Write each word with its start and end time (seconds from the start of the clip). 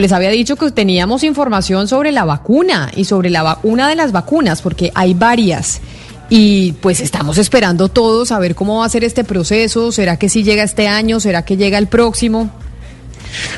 les 0.00 0.12
había 0.12 0.30
dicho 0.30 0.56
que 0.56 0.70
teníamos 0.70 1.22
información 1.24 1.88
sobre 1.88 2.12
la 2.12 2.24
vacuna 2.24 2.90
y 2.94 3.04
sobre 3.04 3.30
la 3.30 3.58
una 3.62 3.88
de 3.88 3.96
las 3.96 4.12
vacunas, 4.12 4.62
porque 4.62 4.90
hay 4.94 5.14
varias. 5.14 5.80
Y 6.28 6.72
pues 6.80 7.00
estamos 7.00 7.38
esperando 7.38 7.88
todos 7.88 8.30
a 8.30 8.38
ver 8.38 8.54
cómo 8.54 8.78
va 8.78 8.86
a 8.86 8.88
ser 8.88 9.02
este 9.04 9.24
proceso. 9.24 9.90
¿Será 9.90 10.16
que 10.16 10.28
sí 10.28 10.44
llega 10.44 10.62
este 10.62 10.86
año? 10.86 11.18
¿Será 11.18 11.44
que 11.44 11.56
llega 11.56 11.76
el 11.76 11.88
próximo? 11.88 12.50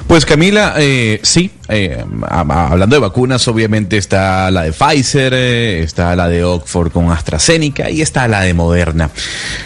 Pues 0.06 0.24
Camila, 0.24 0.74
eh, 0.78 1.20
sí, 1.22 1.50
eh, 1.72 2.04
hablando 2.29 2.96
de 2.96 3.01
vacunas, 3.01 3.49
obviamente 3.49 3.96
está 3.96 4.51
la 4.51 4.63
de 4.63 4.72
Pfizer, 4.72 5.33
eh, 5.35 5.83
está 5.83 6.14
la 6.14 6.28
de 6.28 6.45
Oxford 6.45 6.92
con 6.92 7.10
AstraZeneca 7.10 7.90
y 7.90 8.03
está 8.03 8.28
la 8.28 8.42
de 8.42 8.53
Moderna. 8.53 9.10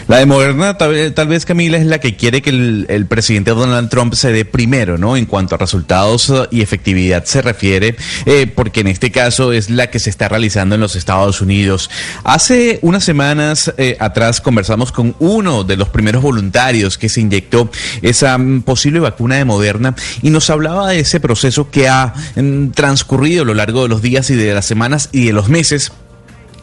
La 0.07 0.17
de 0.17 0.25
Moderna, 0.25 0.77
tal, 0.77 1.27
vez 1.27 1.45
Camila, 1.45 1.77
es 1.77 1.85
la 1.85 1.99
que 1.99 2.15
quiere 2.15 2.41
que 2.41 2.49
el, 2.49 3.05
presidente 3.07 3.51
Donald 3.51 3.89
Trump 3.89 4.13
se 4.13 4.31
dé 4.31 4.45
primero, 4.45 4.97
¿no? 4.97 5.17
En 5.17 5.25
cuanto 5.25 5.55
a 5.55 5.57
resultados 5.57 6.31
y 6.51 6.61
efectividad 6.61 7.25
se 7.25 7.41
refiere, 7.41 7.95
eh, 8.25 8.47
porque 8.53 8.81
en 8.81 8.87
este 8.87 9.11
caso 9.11 9.51
es 9.51 9.69
la 9.69 9.89
que 9.89 9.99
se 9.99 10.09
está 10.09 10.29
realizando 10.29 10.75
en 10.75 10.81
los 10.81 10.95
Estados 10.95 11.41
Unidos. 11.41 11.89
Hace 12.23 12.79
unas 12.81 13.03
semanas 13.03 13.73
atrás 13.99 14.41
conversamos 14.41 14.91
con 14.91 15.15
uno 15.19 15.63
de 15.63 15.77
los 15.77 15.89
primeros 15.89 16.21
voluntarios 16.21 16.97
que 16.97 17.09
se 17.09 17.21
inyectó 17.21 17.69
esa 18.01 18.37
mm, 18.37 18.61
posible 18.61 18.99
vacuna 18.99 19.35
de 19.35 19.45
Moderna 19.45 19.95
y 20.21 20.29
nos 20.29 20.49
hablaba 20.49 20.89
de 20.89 20.99
ese 20.99 21.19
proceso 21.19 21.69
que 21.69 21.87
ha 21.87 21.96
mm, 22.35 22.69
transcurrido 22.69 23.43
a 23.43 23.45
lo 23.45 23.53
largo 23.53 23.83
de 23.83 23.89
los 23.89 24.01
días 24.01 24.29
y 24.29 24.35
de 24.35 24.53
las 24.53 24.65
semanas 24.65 25.09
y 25.11 25.25
de 25.25 25.33
los 25.33 25.49
meses 25.49 25.91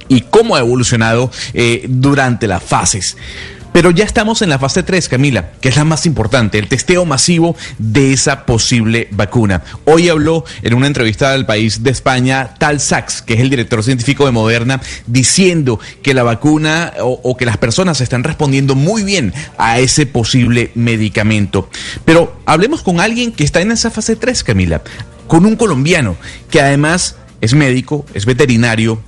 y 0.08 0.22
cómo 0.22 0.56
ha 0.56 0.60
evolucionado 0.60 1.30
eh, 1.54 1.84
durante 1.88 2.46
las 2.46 2.62
fases. 2.62 3.16
Pero 3.74 3.90
ya 3.90 4.04
estamos 4.04 4.40
en 4.40 4.50
la 4.50 4.60
fase 4.60 4.84
3, 4.84 5.08
Camila, 5.08 5.50
que 5.60 5.68
es 5.68 5.76
la 5.76 5.84
más 5.84 6.06
importante, 6.06 6.60
el 6.60 6.68
testeo 6.68 7.04
masivo 7.04 7.56
de 7.78 8.12
esa 8.12 8.46
posible 8.46 9.08
vacuna. 9.10 9.64
Hoy 9.84 10.08
habló 10.08 10.44
en 10.62 10.74
una 10.74 10.86
entrevista 10.86 11.32
al 11.32 11.44
país 11.44 11.82
de 11.82 11.90
España 11.90 12.54
Tal 12.56 12.78
Sachs, 12.78 13.20
que 13.20 13.34
es 13.34 13.40
el 13.40 13.50
director 13.50 13.82
científico 13.82 14.26
de 14.26 14.30
Moderna, 14.30 14.80
diciendo 15.08 15.80
que 16.04 16.14
la 16.14 16.22
vacuna 16.22 16.92
o, 17.00 17.18
o 17.24 17.36
que 17.36 17.46
las 17.46 17.56
personas 17.56 18.00
están 18.00 18.22
respondiendo 18.22 18.76
muy 18.76 19.02
bien 19.02 19.34
a 19.58 19.80
ese 19.80 20.06
posible 20.06 20.70
medicamento. 20.76 21.68
Pero 22.04 22.36
hablemos 22.46 22.80
con 22.82 23.00
alguien 23.00 23.32
que 23.32 23.42
está 23.42 23.60
en 23.60 23.72
esa 23.72 23.90
fase 23.90 24.14
3, 24.14 24.44
Camila, 24.44 24.82
con 25.26 25.46
un 25.46 25.56
colombiano 25.56 26.16
que 26.50 26.60
además 26.60 27.16
es 27.40 27.54
médico, 27.54 28.06
es 28.14 28.26
veterinario, 28.26 29.00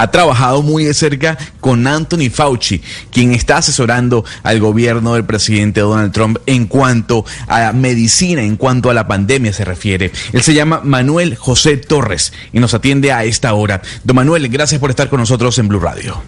ha 0.00 0.10
trabajado 0.10 0.62
muy 0.62 0.84
de 0.84 0.94
cerca 0.94 1.36
con 1.60 1.86
Anthony 1.86 2.30
Fauci, 2.32 2.80
quien 3.12 3.32
está 3.32 3.58
asesorando 3.58 4.24
al 4.42 4.58
gobierno 4.58 5.12
del 5.12 5.24
presidente 5.24 5.80
Donald 5.80 6.12
Trump 6.12 6.38
en 6.46 6.66
cuanto 6.66 7.26
a 7.48 7.72
medicina, 7.72 8.42
en 8.42 8.56
cuanto 8.56 8.88
a 8.88 8.94
la 8.94 9.06
pandemia 9.06 9.52
se 9.52 9.66
refiere. 9.66 10.10
Él 10.32 10.40
se 10.40 10.54
llama 10.54 10.80
Manuel 10.82 11.36
José 11.36 11.76
Torres 11.76 12.32
y 12.52 12.60
nos 12.60 12.72
atiende 12.72 13.12
a 13.12 13.24
esta 13.24 13.52
hora. 13.52 13.82
Don 14.02 14.16
Manuel, 14.16 14.48
gracias 14.48 14.80
por 14.80 14.88
estar 14.88 15.10
con 15.10 15.20
nosotros 15.20 15.58
en 15.58 15.68
Blue 15.68 15.80
Radio. 15.80 16.22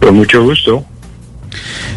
Con 0.00 0.14
mucho 0.14 0.44
gusto. 0.44 0.84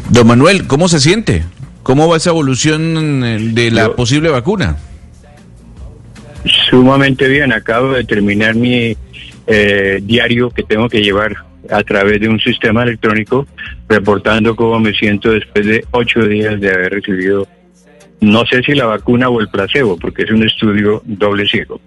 Don 0.09 0.25
Manuel, 0.25 0.65
¿cómo 0.65 0.89
se 0.89 0.99
siente? 0.99 1.45
¿Cómo 1.83 2.07
va 2.07 2.17
esa 2.17 2.31
evolución 2.31 3.53
de 3.53 3.69
la 3.69 3.95
posible 3.95 4.29
vacuna? 4.29 4.77
Sumamente 6.45 7.27
bien, 7.27 7.51
acabo 7.51 7.93
de 7.93 8.03
terminar 8.03 8.55
mi 8.55 8.95
eh, 9.47 9.99
diario 10.03 10.49
que 10.51 10.63
tengo 10.63 10.87
que 10.87 11.01
llevar 11.01 11.35
a 11.69 11.83
través 11.83 12.21
de 12.21 12.29
un 12.29 12.39
sistema 12.39 12.83
electrónico, 12.83 13.45
reportando 13.87 14.55
cómo 14.55 14.79
me 14.79 14.93
siento 14.93 15.31
después 15.31 15.65
de 15.65 15.85
ocho 15.91 16.21
días 16.21 16.59
de 16.59 16.71
haber 16.71 16.93
recibido, 16.93 17.47
no 18.21 18.45
sé 18.45 18.63
si 18.63 18.73
la 18.73 18.85
vacuna 18.85 19.29
o 19.29 19.39
el 19.39 19.49
placebo, 19.49 19.97
porque 19.97 20.23
es 20.23 20.31
un 20.31 20.43
estudio 20.43 21.01
doble 21.05 21.47
ciego. 21.47 21.79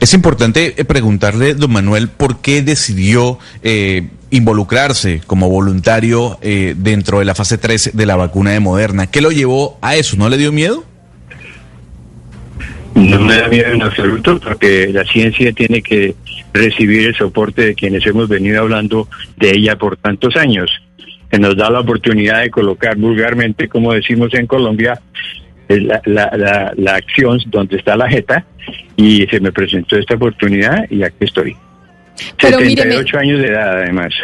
Es 0.00 0.14
importante 0.14 0.74
eh, 0.76 0.84
preguntarle, 0.84 1.54
don 1.54 1.72
Manuel, 1.72 2.08
por 2.08 2.40
qué 2.40 2.62
decidió 2.62 3.38
eh, 3.62 4.08
involucrarse 4.30 5.20
como 5.26 5.48
voluntario 5.48 6.38
dentro 6.42 7.20
de 7.20 7.24
la 7.24 7.34
fase 7.34 7.58
3 7.58 7.90
de 7.94 8.06
la 8.06 8.16
vacuna 8.16 8.50
de 8.50 8.60
Moderna. 8.60 9.06
¿Qué 9.06 9.20
lo 9.20 9.30
llevó 9.30 9.78
a 9.80 9.94
eso? 9.96 10.16
¿No 10.16 10.28
le 10.28 10.38
dio 10.38 10.50
miedo? 10.50 10.84
No 12.94 13.20
me 13.20 13.36
da 13.36 13.48
miedo 13.48 13.72
en 13.72 13.82
absoluto 13.82 14.38
porque 14.38 14.88
la 14.92 15.04
ciencia 15.04 15.52
tiene 15.52 15.82
que 15.82 16.14
recibir 16.52 17.08
el 17.08 17.14
soporte 17.16 17.62
de 17.62 17.74
quienes 17.74 18.06
hemos 18.06 18.28
venido 18.28 18.60
hablando 18.60 19.08
de 19.36 19.50
ella 19.50 19.76
por 19.76 19.96
tantos 19.96 20.36
años, 20.36 20.70
que 21.28 21.38
nos 21.38 21.56
da 21.56 21.70
la 21.70 21.80
oportunidad 21.80 22.42
de 22.42 22.50
colocar 22.50 22.96
vulgarmente, 22.96 23.68
como 23.68 23.92
decimos 23.92 24.32
en 24.34 24.46
Colombia, 24.46 25.00
la, 25.68 26.00
la, 26.04 26.72
la, 26.76 26.94
acción 26.94 27.40
donde 27.46 27.78
está 27.78 27.96
la 27.96 28.08
jeta 28.08 28.44
y 28.96 29.26
se 29.26 29.40
me 29.40 29.50
presentó 29.50 29.96
esta 29.96 30.14
oportunidad 30.14 30.88
y 30.90 31.02
aquí 31.02 31.16
estoy. 31.20 31.56
Pero 32.40 32.58
78 32.58 33.18
años 33.18 33.40
de 33.40 33.48
edad 33.48 33.78
además. 33.78 34.14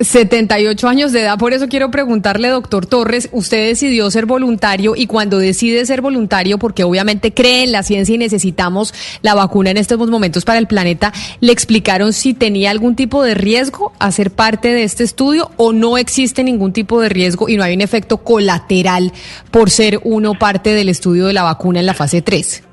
78 0.00 0.88
años 0.88 1.12
de 1.12 1.22
edad, 1.22 1.38
por 1.38 1.52
eso 1.52 1.68
quiero 1.68 1.90
preguntarle, 1.90 2.48
doctor 2.48 2.84
Torres, 2.84 3.28
usted 3.30 3.68
decidió 3.68 4.10
ser 4.10 4.26
voluntario 4.26 4.94
y 4.96 5.06
cuando 5.06 5.38
decide 5.38 5.86
ser 5.86 6.00
voluntario, 6.00 6.58
porque 6.58 6.82
obviamente 6.82 7.32
cree 7.32 7.62
en 7.62 7.70
la 7.70 7.84
ciencia 7.84 8.14
y 8.14 8.18
necesitamos 8.18 8.92
la 9.22 9.34
vacuna 9.34 9.70
en 9.70 9.76
estos 9.76 9.98
momentos 10.10 10.44
para 10.44 10.58
el 10.58 10.66
planeta, 10.66 11.12
¿le 11.40 11.52
explicaron 11.52 12.12
si 12.12 12.34
tenía 12.34 12.70
algún 12.70 12.96
tipo 12.96 13.22
de 13.22 13.34
riesgo 13.34 13.92
a 14.00 14.10
ser 14.10 14.32
parte 14.32 14.72
de 14.72 14.82
este 14.82 15.04
estudio 15.04 15.52
o 15.56 15.72
no 15.72 15.96
existe 15.96 16.42
ningún 16.42 16.72
tipo 16.72 17.00
de 17.00 17.08
riesgo 17.08 17.48
y 17.48 17.56
no 17.56 17.62
hay 17.62 17.74
un 17.74 17.80
efecto 17.80 18.18
colateral 18.18 19.12
por 19.52 19.70
ser 19.70 20.00
uno 20.02 20.34
parte 20.34 20.74
del 20.74 20.88
estudio 20.88 21.26
de 21.26 21.34
la 21.34 21.44
vacuna 21.44 21.78
en 21.78 21.86
la 21.86 21.94
fase 21.94 22.20
3? 22.20 22.64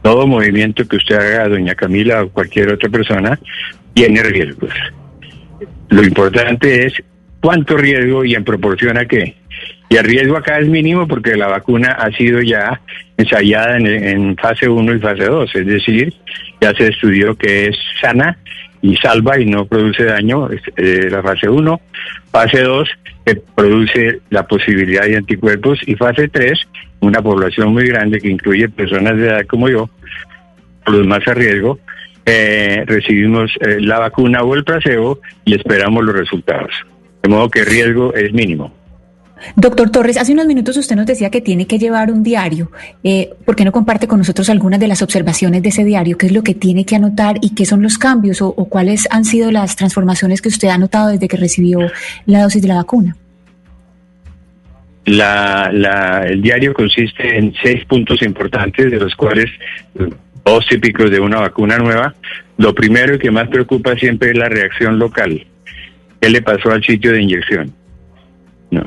Todo 0.00 0.26
movimiento 0.26 0.88
que 0.88 0.96
usted 0.96 1.14
haga, 1.14 1.48
doña 1.48 1.74
Camila 1.74 2.22
o 2.22 2.30
cualquier 2.30 2.72
otra 2.72 2.88
persona, 2.88 3.38
tiene 3.94 4.22
riesgos. 4.22 4.72
Lo 5.88 6.02
importante 6.02 6.86
es 6.86 6.94
cuánto 7.40 7.76
riesgo 7.76 8.24
y 8.24 8.34
en 8.34 8.44
proporción 8.44 8.96
a 8.98 9.06
qué. 9.06 9.36
Y 9.88 9.96
el 9.96 10.04
riesgo 10.04 10.36
acá 10.36 10.58
es 10.58 10.68
mínimo 10.68 11.06
porque 11.06 11.36
la 11.36 11.48
vacuna 11.48 11.92
ha 11.92 12.10
sido 12.12 12.40
ya 12.40 12.80
ensayada 13.16 13.76
en, 13.76 14.36
fase 14.36 14.68
1 14.68 14.94
y 14.94 14.98
fase 15.00 15.24
2, 15.24 15.54
es 15.54 15.66
decir, 15.66 16.14
ya 16.60 16.72
se 16.72 16.88
estudió 16.88 17.34
que 17.34 17.68
es 17.68 17.76
sana 18.00 18.38
y 18.80 18.96
salva 18.96 19.38
y 19.38 19.44
no 19.44 19.66
produce 19.66 20.04
daño 20.04 20.48
eh, 20.76 21.08
la 21.10 21.22
fase 21.22 21.48
1, 21.48 21.80
fase 22.30 22.62
2 22.62 22.88
que 23.26 23.36
produce 23.36 24.20
la 24.30 24.46
posibilidad 24.46 25.04
de 25.04 25.18
anticuerpos. 25.18 25.78
Y 25.86 25.94
fase 25.94 26.28
3 26.28 26.58
una 27.02 27.20
población 27.20 27.72
muy 27.72 27.86
grande 27.86 28.20
que 28.20 28.28
incluye 28.28 28.68
personas 28.68 29.16
de 29.16 29.26
edad 29.26 29.46
como 29.46 29.68
yo, 29.68 29.90
los 30.86 31.06
más 31.06 31.26
a 31.26 31.34
riesgo, 31.34 31.78
eh, 32.24 32.84
recibimos 32.86 33.50
eh, 33.60 33.80
la 33.80 33.98
vacuna 33.98 34.42
o 34.42 34.54
el 34.54 34.64
placebo 34.64 35.20
y 35.44 35.54
esperamos 35.54 36.04
los 36.04 36.14
resultados. 36.14 36.70
De 37.22 37.28
modo 37.28 37.48
que 37.48 37.60
el 37.60 37.66
riesgo 37.66 38.14
es 38.14 38.32
mínimo. 38.32 38.72
Doctor 39.56 39.90
Torres, 39.90 40.16
hace 40.16 40.32
unos 40.32 40.46
minutos 40.46 40.76
usted 40.76 40.96
nos 40.96 41.06
decía 41.06 41.30
que 41.30 41.40
tiene 41.40 41.66
que 41.66 41.78
llevar 41.78 42.10
un 42.10 42.22
diario. 42.22 42.70
Eh, 43.02 43.30
¿Por 43.44 43.56
qué 43.56 43.64
no 43.64 43.72
comparte 43.72 44.06
con 44.06 44.18
nosotros 44.18 44.48
algunas 44.50 44.78
de 44.80 44.88
las 44.88 45.02
observaciones 45.02 45.62
de 45.62 45.70
ese 45.70 45.84
diario? 45.84 46.16
¿Qué 46.16 46.26
es 46.26 46.32
lo 46.32 46.42
que 46.42 46.54
tiene 46.54 46.84
que 46.84 46.96
anotar 46.96 47.36
y 47.40 47.54
qué 47.54 47.64
son 47.64 47.82
los 47.82 47.98
cambios 47.98 48.40
o, 48.40 48.52
cuáles 48.52 49.08
han 49.10 49.24
sido 49.24 49.50
las 49.50 49.76
transformaciones 49.76 50.40
que 50.40 50.48
usted 50.48 50.68
ha 50.68 50.78
notado 50.78 51.08
desde 51.08 51.28
que 51.28 51.36
recibió 51.36 51.80
la 52.26 52.42
dosis 52.42 52.62
de 52.62 52.68
la 52.68 52.76
vacuna? 52.76 53.16
La, 55.04 56.24
el 56.24 56.40
diario 56.40 56.72
consiste 56.72 57.36
en 57.36 57.52
seis 57.62 57.84
puntos 57.86 58.22
importantes, 58.22 58.90
de 58.90 58.98
los 58.98 59.14
cuales 59.16 59.50
dos 60.44 60.66
típicos 60.66 61.10
de 61.10 61.20
una 61.20 61.40
vacuna 61.40 61.78
nueva, 61.78 62.14
lo 62.58 62.74
primero 62.74 63.14
y 63.14 63.18
que 63.18 63.30
más 63.30 63.48
preocupa 63.48 63.96
siempre 63.96 64.30
es 64.30 64.36
la 64.36 64.48
reacción 64.48 64.98
local. 64.98 65.46
¿Qué 66.20 66.30
le 66.30 66.42
pasó 66.42 66.70
al 66.70 66.84
sitio 66.84 67.12
de 67.12 67.22
inyección? 67.22 67.72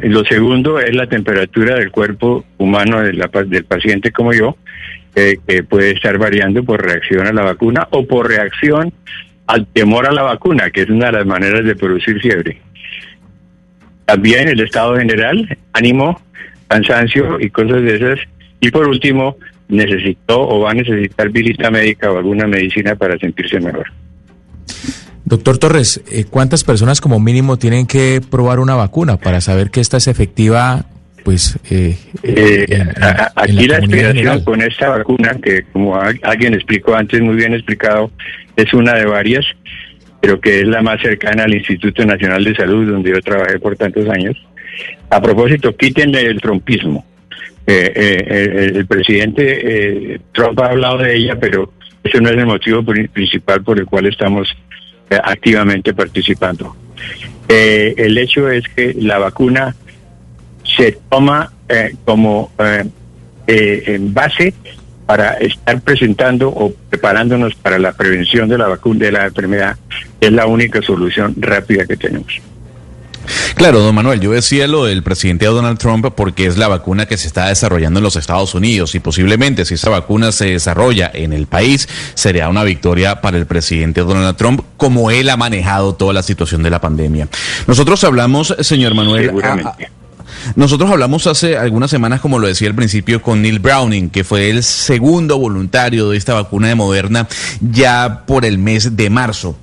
Y 0.02 0.10
lo 0.10 0.26
segundo 0.26 0.80
es 0.80 0.96
la 0.96 1.08
temperatura 1.08 1.76
del 1.76 1.92
cuerpo 1.92 2.44
humano 2.58 3.02
del 3.02 3.20
paciente 3.68 4.12
como 4.12 4.34
yo, 4.34 4.58
que 5.14 5.64
puede 5.64 5.92
estar 5.92 6.18
variando 6.18 6.64
por 6.64 6.84
reacción 6.84 7.28
a 7.28 7.34
la 7.34 7.44
vacuna 7.44 7.88
o 7.92 8.06
por 8.06 8.28
reacción 8.28 8.92
al 9.48 9.68
temor 9.68 10.08
a 10.08 10.12
la 10.12 10.24
vacuna, 10.24 10.72
que 10.72 10.82
es 10.82 10.90
una 10.90 11.08
de 11.08 11.12
las 11.12 11.26
maneras 11.26 11.64
de 11.66 11.76
producir 11.76 12.20
fiebre. 12.20 12.62
También 14.06 14.48
el 14.48 14.60
estado 14.60 14.98
general, 14.98 15.58
ánimo, 15.74 16.20
cansancio 16.68 17.40
y 17.40 17.50
cosas 17.50 17.82
de 17.84 17.96
esas. 17.96 18.20
Y 18.60 18.72
por 18.72 18.88
último, 18.88 19.38
necesitó 19.68 20.48
o 20.48 20.62
va 20.62 20.72
a 20.72 20.74
necesitar 20.74 21.30
visita 21.30 21.72
médica 21.72 22.12
o 22.12 22.18
alguna 22.18 22.48
medicina 22.48 22.96
para 22.96 23.18
sentirse 23.18 23.60
mejor. 23.60 23.88
Doctor 25.24 25.58
Torres, 25.58 26.04
eh, 26.12 26.26
¿cuántas 26.30 26.64
personas 26.64 27.02
como 27.02 27.20
mínimo 27.20 27.58
tienen 27.58 27.88
que 27.88 28.22
probar 28.30 28.60
una 28.60 28.76
vacuna 28.76 29.18
para 29.18 29.42
saber 29.42 29.72
que 29.72 29.82
esta 29.82 29.98
es 29.98 30.08
efectiva? 30.08 30.86
Pues 31.24 31.58
eh, 31.72 31.98
eh, 32.22 32.68
aquí 33.36 33.68
la, 33.68 33.78
explicación 33.78 34.44
con 34.44 34.62
esta 34.62 34.90
vacuna, 34.90 35.36
que 35.42 35.64
como 35.74 36.00
alguien 36.00 36.54
explicó 36.54 36.94
antes, 36.94 37.20
muy 37.22 37.36
bien 37.36 37.56
explicado, 37.56 38.12
es 38.56 38.72
una 38.76 38.94
de 38.94 39.06
varias, 39.06 39.44
pero 40.22 40.40
que 40.40 40.62
es 40.62 40.68
la 40.68 40.84
más 40.84 41.02
cercana 41.02 41.46
al 41.46 41.56
Instituto 41.56 42.06
Nacional 42.06 42.44
de 42.44 42.56
Salud, 42.56 42.92
donde 42.92 43.10
yo 43.10 43.20
trabajé 43.22 43.58
por 43.58 43.76
tantos 43.76 44.08
años. 44.08 44.38
A 45.10 45.20
propósito, 45.20 45.76
quítenle 45.76 46.22
el 46.22 46.40
trompismo 46.40 47.04
Eh, 47.68 47.92
eh, 47.96 48.72
el, 48.76 48.86
presidente 48.86 50.22
Trump 50.32 50.60
ha 50.60 50.68
hablado 50.68 51.00
de 51.00 51.16
ella, 51.16 51.38
pero 51.40 51.74
ese 52.04 52.22
no 52.22 52.30
es 52.30 52.38
el 52.38 52.46
motivo 52.46 52.84
principal 52.84 53.64
por 53.64 53.80
el 53.80 53.86
cual 53.86 54.06
estamos 54.06 54.56
activamente 55.10 55.94
participando. 55.94 56.76
el 57.48 58.18
hecho 58.18 58.50
es 58.50 58.68
que 58.70 58.94
la 58.94 59.18
vacuna 59.18 59.76
se 60.64 60.98
toma 61.10 61.52
como 62.06 62.52
en 63.48 64.14
base 64.14 64.54
para 65.06 65.34
estar 65.34 65.82
presentando 65.82 66.50
o 66.50 66.74
preparándonos 66.90 67.56
para 67.56 67.78
la 67.78 67.94
prevención 67.94 68.50
de 68.50 68.58
la 68.58 68.68
vacuna 68.68 69.06
de 69.06 69.12
la 69.12 69.26
enfermedad 69.26 69.78
es 70.20 70.32
la 70.32 70.48
única 70.48 70.82
solución 70.82 71.36
rápida 71.38 71.86
que 71.86 71.98
tenemos. 71.98 72.42
Claro, 73.56 73.80
don 73.80 73.96
Manuel, 73.96 74.20
yo 74.20 74.32
decía 74.32 74.68
lo 74.68 74.86
del 74.86 75.04
presidente 75.04 75.46
Donald 75.46 75.78
Trump 75.78 76.08
porque 76.16 76.46
es 76.46 76.58
la 76.58 76.68
vacuna 76.68 77.06
que 77.06 77.18
se 77.18 77.28
está 77.28 77.48
desarrollando 77.48 78.00
en 78.00 78.04
los 78.04 78.16
Estados 78.16 78.54
Unidos 78.54 78.96
y 78.96 79.00
posiblemente 79.00 79.66
si 79.66 79.76
esa 79.76 79.90
vacuna 79.90 80.32
se 80.32 80.46
desarrolla 80.46 81.10
en 81.14 81.34
el 81.34 81.48
país 81.48 81.88
sería 82.14 82.50
una 82.50 82.64
victoria 82.64 83.22
para 83.22 83.38
el 83.38 83.46
presidente 83.46 84.02
Donald 84.02 84.36
Trump 84.36 84.62
como 84.78 85.12
él 85.12 85.30
ha 85.30 85.38
manejado 85.38 85.96
toda 85.96 86.14
la 86.14 86.24
situación 86.24 86.64
de 86.64 86.70
la 86.70 86.82
pandemia. 86.82 87.28
Nosotros 87.68 88.04
hablamos, 88.04 88.56
señor 88.62 88.94
Manuel, 88.94 89.32
nosotros 90.56 90.90
hablamos 90.92 91.26
hace 91.28 91.58
algunas 91.58 91.90
semanas, 91.90 92.22
como 92.22 92.40
lo 92.40 92.48
decía 92.48 92.68
al 92.68 92.76
principio, 92.76 93.22
con 93.22 93.42
Neil 93.42 93.60
Browning, 93.60 94.10
que 94.10 94.24
fue 94.24 94.50
el 94.50 94.64
segundo 94.64 95.40
voluntario 95.40 96.10
de 96.10 96.18
esta 96.18 96.34
vacuna 96.34 96.68
de 96.68 96.76
Moderna 96.76 97.28
ya 97.62 98.24
por 98.28 98.46
el 98.46 98.58
mes 98.58 98.96
de 98.96 99.10
marzo. 99.10 99.58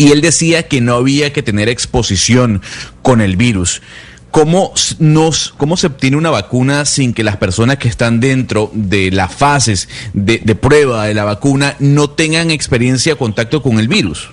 Y 0.00 0.12
él 0.12 0.22
decía 0.22 0.62
que 0.62 0.80
no 0.80 0.94
había 0.94 1.30
que 1.30 1.42
tener 1.42 1.68
exposición 1.68 2.62
con 3.02 3.20
el 3.20 3.36
virus. 3.36 3.82
¿Cómo, 4.30 4.72
nos, 4.98 5.52
¿Cómo 5.58 5.76
se 5.76 5.88
obtiene 5.88 6.16
una 6.16 6.30
vacuna 6.30 6.86
sin 6.86 7.12
que 7.12 7.22
las 7.22 7.36
personas 7.36 7.76
que 7.76 7.88
están 7.88 8.18
dentro 8.18 8.70
de 8.72 9.10
las 9.10 9.34
fases 9.34 9.90
de, 10.14 10.40
de 10.42 10.54
prueba 10.54 11.04
de 11.04 11.12
la 11.12 11.24
vacuna 11.24 11.74
no 11.80 12.08
tengan 12.08 12.50
experiencia 12.50 13.12
o 13.12 13.18
contacto 13.18 13.60
con 13.60 13.78
el 13.78 13.88
virus? 13.88 14.30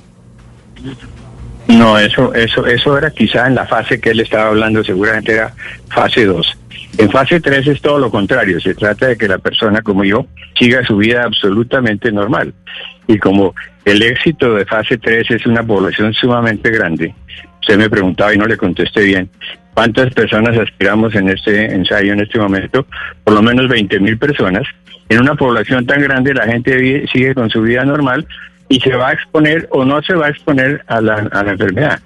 No, 1.67 1.99
eso, 1.99 2.33
eso, 2.33 2.65
eso 2.65 2.97
era 2.97 3.11
quizá 3.11 3.47
en 3.47 3.55
la 3.55 3.65
fase 3.65 3.99
que 3.99 4.11
él 4.11 4.21
estaba 4.21 4.47
hablando, 4.47 4.85
seguramente 4.85 5.33
era 5.33 5.53
fase 5.89 6.23
2. 6.23 6.57
En 6.97 7.11
fase 7.11 7.41
3 7.41 7.67
es 7.67 7.81
todo 7.81 7.99
lo 7.99 8.09
contrario, 8.09 8.61
se 8.61 8.73
trata 8.73 9.07
de 9.07 9.17
que 9.17 9.27
la 9.27 9.39
persona 9.39 9.81
como 9.81 10.05
yo 10.05 10.27
siga 10.57 10.85
su 10.85 10.95
vida 10.95 11.25
absolutamente 11.25 12.09
normal. 12.09 12.53
Y 13.07 13.17
como 13.17 13.55
el 13.85 14.01
éxito 14.03 14.53
de 14.55 14.65
fase 14.65 14.97
3 14.97 15.31
es 15.31 15.45
una 15.45 15.63
población 15.63 16.13
sumamente 16.13 16.69
grande, 16.69 17.13
usted 17.61 17.77
me 17.77 17.89
preguntaba 17.89 18.33
y 18.33 18.37
no 18.37 18.45
le 18.45 18.57
contesté 18.57 19.03
bien, 19.03 19.29
¿cuántas 19.73 20.13
personas 20.13 20.57
aspiramos 20.57 21.15
en 21.15 21.29
este 21.29 21.73
ensayo 21.73 22.13
en 22.13 22.19
este 22.19 22.37
momento? 22.37 22.85
Por 23.23 23.33
lo 23.33 23.41
menos 23.41 23.69
20 23.69 23.99
mil 23.99 24.17
personas. 24.17 24.63
En 25.09 25.21
una 25.21 25.35
población 25.35 25.85
tan 25.85 26.01
grande 26.01 26.33
la 26.33 26.45
gente 26.45 27.07
sigue 27.07 27.33
con 27.33 27.49
su 27.49 27.61
vida 27.61 27.85
normal, 27.85 28.27
y 28.69 28.79
se 28.79 28.95
va 28.95 29.09
a 29.09 29.13
exponer 29.13 29.67
o 29.71 29.85
no 29.85 30.01
se 30.01 30.13
va 30.13 30.27
a 30.27 30.29
exponer 30.29 30.83
a 30.87 31.01
la, 31.01 31.15
a 31.31 31.43
la 31.43 31.51
enfermedad. 31.51 31.99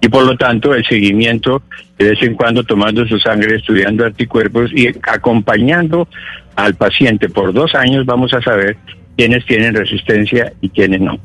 Y 0.00 0.08
por 0.08 0.24
lo 0.24 0.36
tanto, 0.36 0.74
el 0.74 0.84
seguimiento, 0.84 1.62
de 1.98 2.10
vez 2.10 2.22
en 2.22 2.34
cuando 2.34 2.62
tomando 2.64 3.06
su 3.06 3.18
sangre, 3.18 3.56
estudiando 3.56 4.04
anticuerpos 4.04 4.70
y 4.72 4.88
acompañando 5.02 6.08
al 6.56 6.74
paciente 6.74 7.28
por 7.28 7.52
dos 7.52 7.74
años, 7.74 8.04
vamos 8.04 8.34
a 8.34 8.42
saber 8.42 8.76
quiénes 9.16 9.44
tienen 9.46 9.74
resistencia 9.74 10.52
y 10.60 10.68
quiénes 10.68 11.00
no. 11.00 11.18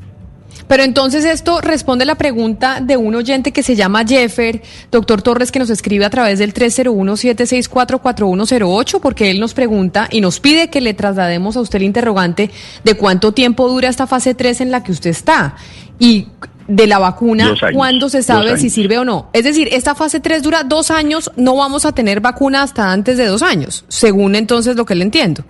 Pero 0.66 0.82
entonces 0.82 1.24
esto 1.24 1.60
responde 1.60 2.02
a 2.04 2.06
la 2.06 2.14
pregunta 2.16 2.80
de 2.80 2.96
un 2.96 3.14
oyente 3.14 3.52
que 3.52 3.62
se 3.62 3.76
llama 3.76 4.04
Jeffer, 4.06 4.60
doctor 4.90 5.22
Torres, 5.22 5.50
que 5.50 5.58
nos 5.58 5.70
escribe 5.70 6.04
a 6.04 6.10
través 6.10 6.38
del 6.38 6.52
301-764-4108, 6.52 9.00
porque 9.00 9.30
él 9.30 9.40
nos 9.40 9.54
pregunta 9.54 10.06
y 10.10 10.20
nos 10.20 10.40
pide 10.40 10.68
que 10.68 10.82
le 10.82 10.92
traslademos 10.94 11.56
a 11.56 11.60
usted 11.60 11.78
el 11.78 11.84
interrogante 11.84 12.50
de 12.84 12.94
cuánto 12.94 13.32
tiempo 13.32 13.68
dura 13.68 13.88
esta 13.88 14.06
fase 14.06 14.34
3 14.34 14.60
en 14.60 14.70
la 14.70 14.82
que 14.82 14.92
usted 14.92 15.08
está. 15.10 15.56
Y 15.98 16.26
de 16.68 16.86
la 16.86 16.98
vacuna, 16.98 17.54
¿cuándo 17.72 18.10
se 18.10 18.22
sabe 18.22 18.58
si 18.58 18.68
sirve 18.68 18.98
o 18.98 19.04
no? 19.04 19.30
Es 19.32 19.44
decir, 19.44 19.70
esta 19.72 19.94
fase 19.94 20.20
3 20.20 20.42
dura 20.42 20.64
dos 20.64 20.90
años, 20.90 21.32
no 21.36 21.56
vamos 21.56 21.86
a 21.86 21.92
tener 21.92 22.20
vacuna 22.20 22.62
hasta 22.62 22.92
antes 22.92 23.16
de 23.16 23.26
dos 23.26 23.42
años, 23.42 23.86
según 23.88 24.34
entonces 24.34 24.76
lo 24.76 24.84
que 24.84 24.94
le 24.94 25.04
entiendo. 25.04 25.44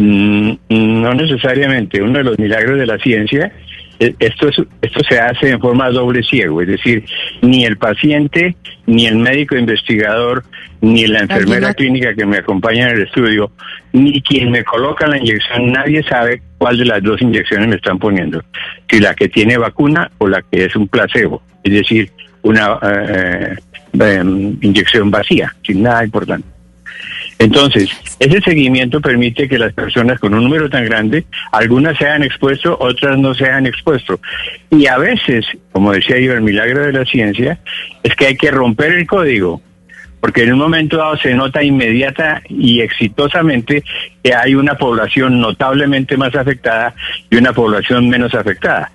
Mm, 0.00 0.52
no 0.68 1.14
necesariamente. 1.14 2.02
Uno 2.02 2.18
de 2.18 2.24
los 2.24 2.38
milagros 2.38 2.78
de 2.78 2.86
la 2.86 2.98
ciencia 2.98 3.52
eh, 4.00 4.14
esto, 4.20 4.48
esto 4.48 5.00
se 5.08 5.18
hace 5.18 5.50
en 5.50 5.60
forma 5.60 5.90
doble 5.90 6.22
ciego, 6.22 6.62
es 6.62 6.68
decir, 6.68 7.04
ni 7.42 7.64
el 7.64 7.78
paciente, 7.78 8.54
ni 8.86 9.06
el 9.06 9.16
médico 9.16 9.56
investigador, 9.56 10.44
ni 10.80 11.06
la 11.08 11.20
enfermera 11.20 11.74
clínica 11.74 12.14
que 12.14 12.24
me 12.24 12.36
acompaña 12.38 12.90
en 12.90 12.96
el 12.96 13.02
estudio, 13.02 13.50
ni 13.92 14.22
quien 14.22 14.52
me 14.52 14.62
coloca 14.62 15.08
la 15.08 15.18
inyección, 15.18 15.72
nadie 15.72 16.04
sabe 16.04 16.42
cuál 16.58 16.78
de 16.78 16.84
las 16.84 17.02
dos 17.02 17.20
inyecciones 17.20 17.68
me 17.68 17.76
están 17.76 17.98
poniendo, 17.98 18.40
si 18.88 19.00
la 19.00 19.14
que 19.14 19.28
tiene 19.28 19.58
vacuna 19.58 20.08
o 20.18 20.28
la 20.28 20.42
que 20.42 20.66
es 20.66 20.76
un 20.76 20.86
placebo, 20.86 21.42
es 21.64 21.72
decir, 21.72 22.08
una 22.42 22.78
eh, 22.80 23.56
eh, 24.00 24.22
inyección 24.60 25.10
vacía, 25.10 25.52
sin 25.64 25.82
nada 25.82 26.04
importante. 26.04 26.46
Entonces, 27.38 27.88
ese 28.18 28.40
seguimiento 28.40 29.00
permite 29.00 29.48
que 29.48 29.58
las 29.58 29.72
personas 29.72 30.18
con 30.18 30.34
un 30.34 30.42
número 30.42 30.68
tan 30.68 30.84
grande, 30.84 31.24
algunas 31.52 31.96
se 31.96 32.06
hayan 32.06 32.24
expuesto, 32.24 32.76
otras 32.80 33.16
no 33.16 33.32
se 33.34 33.44
hayan 33.44 33.66
expuesto. 33.66 34.20
Y 34.70 34.86
a 34.86 34.98
veces, 34.98 35.46
como 35.70 35.92
decía 35.92 36.18
yo, 36.18 36.32
el 36.32 36.40
milagro 36.40 36.84
de 36.84 36.92
la 36.92 37.04
ciencia 37.04 37.60
es 38.02 38.14
que 38.16 38.26
hay 38.26 38.36
que 38.36 38.50
romper 38.50 38.92
el 38.92 39.06
código, 39.06 39.62
porque 40.20 40.42
en 40.42 40.52
un 40.54 40.58
momento 40.58 40.96
dado 40.96 41.16
se 41.16 41.34
nota 41.34 41.62
inmediata 41.62 42.42
y 42.48 42.80
exitosamente 42.80 43.84
que 44.22 44.34
hay 44.34 44.56
una 44.56 44.74
población 44.74 45.40
notablemente 45.40 46.16
más 46.16 46.34
afectada 46.34 46.94
y 47.30 47.36
una 47.36 47.52
población 47.52 48.08
menos 48.08 48.34
afectada. 48.34 48.90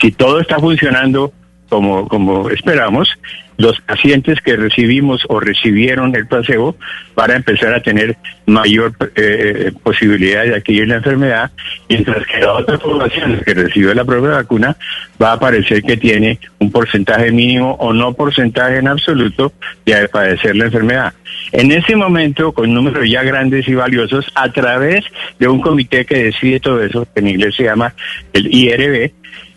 Si 0.00 0.12
todo 0.12 0.40
está 0.40 0.58
funcionando 0.58 1.32
como, 1.68 2.08
como 2.08 2.48
esperamos, 2.48 3.18
los 3.60 3.78
pacientes 3.82 4.40
que 4.40 4.56
recibimos 4.56 5.22
o 5.28 5.38
recibieron 5.38 6.16
el 6.16 6.26
placebo 6.26 6.76
para 7.14 7.36
empezar 7.36 7.74
a 7.74 7.82
tener 7.82 8.16
mayor 8.46 8.94
eh, 9.16 9.70
posibilidad 9.82 10.44
de 10.44 10.54
adquirir 10.54 10.88
la 10.88 10.96
enfermedad, 10.96 11.50
mientras 11.86 12.26
que 12.26 12.40
la 12.40 12.54
otra 12.54 12.78
población 12.78 13.42
que 13.44 13.52
recibió 13.52 13.92
la 13.92 14.06
propia 14.06 14.30
vacuna 14.30 14.76
va 15.22 15.32
a 15.32 15.38
parecer 15.38 15.82
que 15.82 15.98
tiene 15.98 16.38
un 16.58 16.72
porcentaje 16.72 17.30
mínimo 17.32 17.74
o 17.74 17.92
no 17.92 18.14
porcentaje 18.14 18.78
en 18.78 18.88
absoluto 18.88 19.52
de 19.84 20.08
padecer 20.08 20.56
la 20.56 20.64
enfermedad. 20.64 21.12
En 21.52 21.70
ese 21.70 21.96
momento, 21.96 22.52
con 22.52 22.72
números 22.72 23.10
ya 23.10 23.22
grandes 23.22 23.68
y 23.68 23.74
valiosos, 23.74 24.26
a 24.34 24.50
través 24.50 25.04
de 25.38 25.48
un 25.48 25.60
comité 25.60 26.06
que 26.06 26.24
decide 26.24 26.60
todo 26.60 26.82
eso, 26.82 27.06
que 27.12 27.20
en 27.20 27.28
inglés 27.28 27.56
se 27.56 27.64
llama 27.64 27.92
el 28.32 28.54
IRB, 28.54 29.12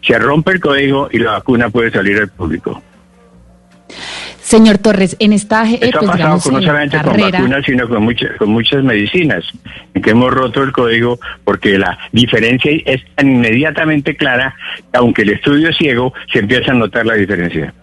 se 0.06 0.20
rompe 0.20 0.52
el 0.52 0.60
código 0.60 1.08
y 1.10 1.20
la 1.20 1.32
vacuna 1.32 1.70
puede 1.70 1.90
salir 1.90 2.18
al 2.18 2.28
público. 2.28 2.84
Señor 4.54 4.78
Torres, 4.78 5.16
en 5.18 5.34
esta 5.34 5.68
eh, 5.68 5.80
Esto 5.82 5.98
ha 5.98 6.02
pues, 6.02 6.12
pasado 6.12 6.36
no 6.52 6.62
solamente 6.62 7.02
con 7.02 7.18
vacunas, 7.18 7.66
sino 7.66 7.90
con, 7.90 8.04
muchas 8.04 8.38
con 8.38 8.50
muchas 8.50 8.84
medicinas, 8.84 9.44
en 9.96 10.02
que 10.04 10.12
hemos 10.12 10.32
roto 10.32 10.62
el 10.62 10.72
código 10.72 11.20
porque 11.44 11.80
la 11.80 11.98
diferencia 12.12 12.72
es 12.86 13.02
tan 13.16 13.32
inmediatamente 13.32 14.16
clara 14.16 14.54
que 14.92 14.98
aunque 15.00 15.24
el 15.24 15.32
estudio 15.32 15.70
es 15.70 15.78
ciego, 15.78 16.14
se 16.32 16.38
empieza 16.38 16.72
a 16.72 16.76
notar 16.76 17.04
la 17.04 17.16
diferencia. 17.16 17.74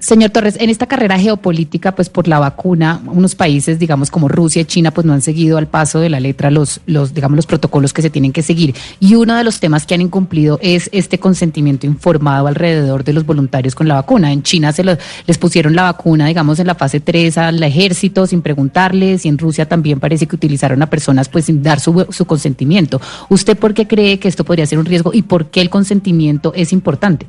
Señor 0.00 0.30
Torres, 0.30 0.56
en 0.58 0.70
esta 0.70 0.86
carrera 0.86 1.18
geopolítica, 1.18 1.94
pues 1.94 2.08
por 2.08 2.26
la 2.26 2.38
vacuna, 2.38 3.02
unos 3.06 3.34
países, 3.34 3.78
digamos 3.78 4.10
como 4.10 4.28
Rusia 4.28 4.62
y 4.62 4.64
China, 4.64 4.92
pues 4.92 5.06
no 5.06 5.12
han 5.12 5.20
seguido 5.20 5.58
al 5.58 5.68
paso 5.68 6.00
de 6.00 6.08
la 6.08 6.20
letra 6.20 6.50
los, 6.50 6.80
los, 6.86 7.12
digamos, 7.12 7.36
los 7.36 7.44
protocolos 7.44 7.92
que 7.92 8.00
se 8.00 8.08
tienen 8.08 8.32
que 8.32 8.40
seguir. 8.40 8.74
Y 8.98 9.14
uno 9.16 9.36
de 9.36 9.44
los 9.44 9.60
temas 9.60 9.84
que 9.84 9.94
han 9.94 10.00
incumplido 10.00 10.58
es 10.62 10.88
este 10.94 11.18
consentimiento 11.18 11.86
informado 11.86 12.46
alrededor 12.46 13.04
de 13.04 13.12
los 13.12 13.26
voluntarios 13.26 13.74
con 13.74 13.88
la 13.88 13.94
vacuna. 13.96 14.32
En 14.32 14.42
China 14.42 14.72
se 14.72 14.84
les 14.84 15.38
pusieron 15.38 15.76
la 15.76 15.82
vacuna, 15.82 16.26
digamos, 16.26 16.58
en 16.58 16.66
la 16.66 16.74
fase 16.74 17.00
3 17.00 17.36
al 17.36 17.62
ejército 17.62 18.26
sin 18.26 18.40
preguntarles, 18.40 19.26
y 19.26 19.28
en 19.28 19.36
Rusia 19.36 19.68
también 19.68 20.00
parece 20.00 20.26
que 20.26 20.34
utilizaron 20.34 20.80
a 20.80 20.88
personas 20.88 21.28
pues 21.28 21.44
sin 21.44 21.62
dar 21.62 21.78
su, 21.78 22.06
su 22.08 22.24
consentimiento. 22.24 23.02
¿Usted 23.28 23.54
por 23.58 23.74
qué 23.74 23.86
cree 23.86 24.18
que 24.18 24.28
esto 24.28 24.44
podría 24.44 24.64
ser 24.64 24.78
un 24.78 24.86
riesgo 24.86 25.10
y 25.12 25.20
por 25.20 25.50
qué 25.50 25.60
el 25.60 25.68
consentimiento 25.68 26.54
es 26.56 26.72
importante? 26.72 27.26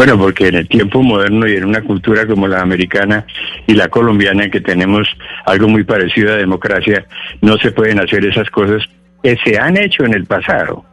Bueno, 0.00 0.16
porque 0.16 0.48
en 0.48 0.54
el 0.54 0.66
tiempo 0.66 1.02
moderno 1.02 1.46
y 1.46 1.56
en 1.56 1.64
una 1.66 1.82
cultura 1.82 2.26
como 2.26 2.48
la 2.48 2.62
americana 2.62 3.26
y 3.66 3.74
la 3.74 3.88
colombiana, 3.88 4.44
en 4.44 4.50
que 4.50 4.62
tenemos 4.62 5.06
algo 5.44 5.68
muy 5.68 5.84
parecido 5.84 6.32
a 6.32 6.36
democracia, 6.36 7.04
no 7.42 7.58
se 7.58 7.70
pueden 7.70 8.00
hacer 8.00 8.24
esas 8.24 8.48
cosas 8.48 8.82
que 9.22 9.36
se 9.44 9.58
han 9.58 9.76
hecho 9.76 10.06
en 10.06 10.14
el 10.14 10.24
pasado. 10.24 10.86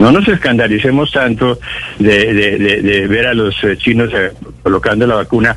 No 0.00 0.10
nos 0.10 0.26
escandalicemos 0.26 1.12
tanto 1.12 1.60
de, 2.00 3.06
ver 3.08 3.28
a 3.28 3.34
los 3.34 3.62
eh, 3.62 3.76
chinos 3.76 4.10
eh, 4.12 4.32
colocando 4.64 5.06
la 5.06 5.14
vacuna 5.14 5.56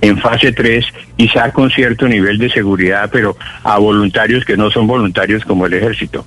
en 0.00 0.18
fase 0.18 0.50
3, 0.50 0.84
quizá 1.16 1.52
con 1.52 1.70
cierto 1.70 2.08
nivel 2.08 2.36
de 2.38 2.50
seguridad, 2.50 3.08
pero 3.12 3.36
a 3.62 3.78
voluntarios 3.78 4.44
que 4.44 4.56
no 4.56 4.72
son 4.72 4.88
voluntarios 4.88 5.44
como 5.44 5.66
el 5.66 5.74
ejército. 5.74 6.26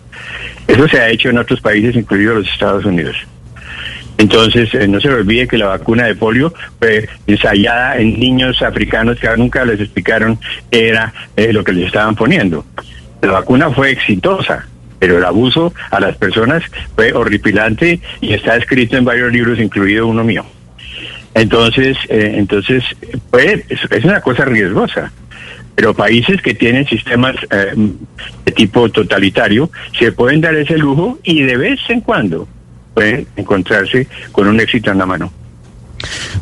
Eso 0.69 0.87
se 0.87 1.01
ha 1.01 1.09
hecho 1.09 1.27
en 1.31 1.39
otros 1.39 1.59
países, 1.59 1.97
incluidos 1.97 2.37
los 2.37 2.47
Estados 2.47 2.85
Unidos. 2.85 3.17
Entonces, 4.17 4.73
eh, 4.73 4.87
no 4.87 4.99
se 5.01 5.09
olvide 5.09 5.47
que 5.47 5.57
la 5.57 5.67
vacuna 5.67 6.05
de 6.05 6.15
polio 6.15 6.53
fue 6.79 7.07
ensayada 7.27 7.97
en 7.97 8.19
niños 8.19 8.61
africanos 8.61 9.19
que 9.19 9.27
nunca 9.37 9.65
les 9.65 9.79
explicaron 9.79 10.39
qué 10.71 10.89
era 10.89 11.13
eh, 11.35 11.51
lo 11.51 11.63
que 11.63 11.73
les 11.73 11.87
estaban 11.87 12.15
poniendo. 12.15 12.65
La 13.21 13.31
vacuna 13.31 13.71
fue 13.71 13.91
exitosa, 13.91 14.67
pero 14.99 15.17
el 15.17 15.25
abuso 15.25 15.73
a 15.89 15.99
las 15.99 16.15
personas 16.17 16.63
fue 16.95 17.13
horripilante 17.13 17.99
y 18.21 18.33
está 18.33 18.55
escrito 18.55 18.97
en 18.97 19.05
varios 19.05 19.31
libros, 19.31 19.59
incluido 19.59 20.07
uno 20.07 20.23
mío. 20.23 20.45
Entonces, 21.33 21.97
eh, 22.09 22.35
entonces 22.37 22.83
es 23.33 24.05
una 24.05 24.21
cosa 24.21 24.45
riesgosa. 24.45 25.11
Pero 25.75 25.95
países 25.95 26.39
que 26.39 26.53
tienen 26.53 26.85
sistemas 26.85 27.35
de 27.49 28.51
tipo 28.51 28.89
totalitario 28.89 29.71
se 29.97 30.11
pueden 30.11 30.39
dar 30.39 30.53
ese 30.53 30.77
lujo 30.77 31.17
y 31.23 31.41
de 31.41 31.57
vez 31.57 31.79
en 31.89 32.01
cuando 32.01 32.47
puede 32.93 33.25
encontrarse 33.35 34.07
con 34.31 34.47
un 34.47 34.59
éxito 34.59 34.91
en 34.91 34.97
la 34.97 35.05
mano. 35.05 35.31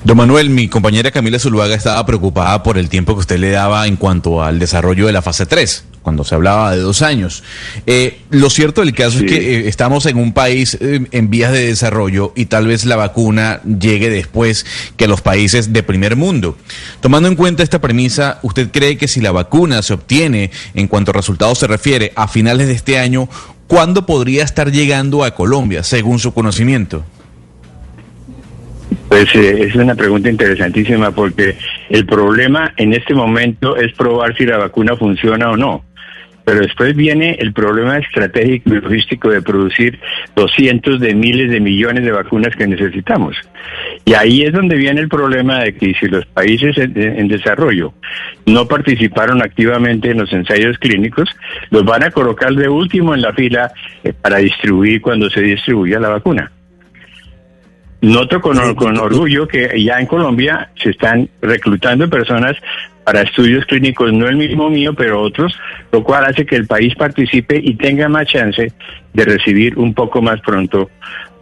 Don 0.04 0.18
Manuel, 0.18 0.50
mi 0.50 0.68
compañera 0.68 1.12
Camila 1.12 1.38
Zuluaga 1.38 1.76
estaba 1.76 2.04
preocupada 2.06 2.64
por 2.64 2.78
el 2.78 2.90
tiempo 2.90 3.14
que 3.14 3.20
usted 3.20 3.38
le 3.38 3.52
daba 3.52 3.86
en 3.86 3.96
cuanto 3.96 4.44
al 4.44 4.58
desarrollo 4.58 5.06
de 5.06 5.12
la 5.12 5.22
fase 5.22 5.46
3, 5.46 5.86
cuando 6.02 6.24
se 6.24 6.34
hablaba 6.34 6.72
de 6.72 6.82
dos 6.82 7.04
años. 7.04 7.44
Eh, 7.86 8.22
lo 8.32 8.50
cierto 8.50 8.82
del 8.82 8.96
caso 8.96 9.20
es 9.20 9.26
que 9.26 9.36
eh, 9.36 9.68
estamos 9.68 10.08
en 10.08 10.18
un 10.18 10.34
país 10.34 10.76
eh, 10.82 11.06
en 11.12 11.30
vías 11.30 11.52
de 11.52 11.68
desarrollo 11.68 12.34
y 12.36 12.46
tal 12.46 12.66
vez 12.66 12.86
la 12.86 12.96
vacuna 12.96 13.62
llegue 13.64 14.10
después 14.10 14.66
que 14.98 15.08
los 15.08 15.22
países 15.22 15.72
de 15.72 15.84
primer 15.84 16.16
mundo. 16.16 16.58
Tomando 17.00 17.28
en 17.28 17.36
cuenta 17.36 17.62
esta 17.62 17.80
premisa, 17.80 18.40
¿usted 18.42 18.72
cree 18.72 18.98
que 18.98 19.08
si 19.08 19.22
la 19.22 19.32
vacuna 19.32 19.84
se 19.84 19.94
obtiene 19.94 20.50
en 20.74 20.88
cuanto 20.88 21.12
a 21.12 21.14
resultados 21.14 21.60
se 21.60 21.68
refiere 21.68 22.12
a 22.16 22.28
finales 22.28 22.68
de 22.68 22.74
este 22.74 22.98
año, 22.98 23.30
¿cuándo 23.72 24.06
podría 24.06 24.44
estar 24.44 24.70
llegando 24.70 25.24
a 25.24 25.32
Colombia, 25.32 25.82
según 25.82 26.20
su 26.20 26.34
conocimiento? 26.34 27.06
Pues 29.08 29.34
eh, 29.34 29.64
es 29.64 29.76
una 29.76 29.96
pregunta 29.96 30.30
interesantísima 30.30 31.12
porque 31.12 31.58
el 31.90 32.06
problema 32.06 32.74
en 32.76 32.92
este 32.92 33.14
momento 33.14 33.78
es 33.78 33.94
probar 33.94 34.36
si 34.36 34.46
la 34.46 34.58
vacuna 34.58 34.98
funciona 34.98 35.52
o 35.52 35.56
no. 35.56 35.86
Pero 36.44 36.62
después 36.62 36.96
viene 36.96 37.36
el 37.40 37.54
problema 37.54 37.98
estratégico 37.98 38.74
y 38.74 38.82
logístico 38.82 39.30
de 39.30 39.42
producir 39.42 40.00
los 40.36 40.52
cientos 40.54 41.00
de 41.00 41.14
miles 41.14 41.52
de 41.52 41.60
millones 41.60 42.04
de 42.04 42.12
vacunas 42.12 42.56
que 42.56 42.68
necesitamos. 42.68 43.36
Y 44.06 44.14
ahí 44.14 44.42
es 44.42 44.54
donde 44.54 44.76
viene 44.76 45.02
el 45.02 45.10
problema 45.10 45.60
de 45.60 45.76
que 45.76 45.94
si 45.94 46.08
los 46.08 46.26
países 46.26 46.78
en, 46.78 47.28
desarrollo 47.28 47.94
no 48.46 48.68
participaron 48.68 49.42
activamente 49.42 50.12
en 50.12 50.18
los 50.20 50.34
ensayos 50.34 50.78
clínicos, 50.80 51.30
los 51.70 51.86
van 51.86 52.04
a 52.04 52.12
colocar 52.12 52.54
de 52.54 52.68
último 52.68 53.14
en 53.14 53.22
la 53.22 53.34
fila 53.34 53.72
eh, 54.04 54.14
para 54.14 54.38
distribuir 54.38 55.02
cuando 55.02 55.30
se 55.30 55.42
distribuya 55.42 56.00
la 56.00 56.10
vacuna. 56.10 56.52
Noto 58.02 58.42
con, 58.42 58.74
con 58.74 58.98
orgullo 58.98 59.48
que 59.48 59.80
ya 59.84 60.00
en 60.00 60.08
Colombia 60.08 60.72
se 60.76 60.90
están 60.90 61.30
reclutando 61.40 62.10
personas 62.10 62.58
para 63.04 63.22
estudios 63.22 63.66
clínicos, 63.66 64.14
no 64.14 64.28
el 64.28 64.38
mismo 64.38 64.70
mío, 64.70 64.94
pero 64.94 65.22
otros, 65.22 65.58
lo 65.92 66.04
cual 66.04 66.26
hace 66.26 66.46
que 66.46 66.56
el 66.56 66.68
país 66.68 66.96
participe 66.96 67.60
y 67.62 67.76
tenga 67.76 68.08
más 68.08 68.28
chance 68.28 68.72
de 69.14 69.26
recibir 69.26 69.78
un 69.78 69.94
poco 69.94 70.22
más 70.22 70.40
pronto 70.42 70.90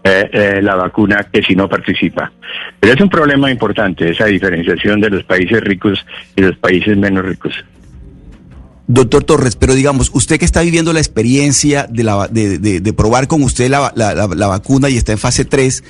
eh, 0.03 0.29
eh, 0.31 0.61
la 0.61 0.75
vacuna 0.75 1.27
que 1.31 1.43
si 1.43 1.55
no 1.55 1.67
participa. 1.67 2.31
Pero 2.79 2.93
es 2.93 3.01
un 3.01 3.09
problema 3.09 3.51
importante 3.51 4.09
esa 4.09 4.25
diferenciación 4.25 5.01
de 5.01 5.09
los 5.09 5.23
países 5.23 5.59
ricos 5.61 6.05
y 6.35 6.41
los 6.41 6.55
países 6.57 6.95
menos 6.95 7.25
ricos. 7.25 7.53
Doctor 8.87 9.23
Torres, 9.23 9.55
pero 9.55 9.75
digamos, 9.75 10.09
usted 10.13 10.39
que 10.39 10.45
está 10.45 10.61
viviendo 10.61 10.93
la 10.93 10.99
experiencia 10.99 11.85
de, 11.87 12.03
la, 12.03 12.27
de, 12.27 12.93
probar 12.93 13.27
con 13.27 13.43
usted 13.43 13.69
la, 13.69 13.93
la, 13.95 14.15
la, 14.15 14.47
vacuna 14.47 14.89
y 14.89 14.97
está 14.97 15.11
en 15.11 15.19
fase 15.19 15.45
3, 15.45 15.83